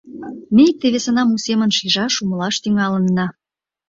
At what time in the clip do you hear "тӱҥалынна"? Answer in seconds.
2.63-3.27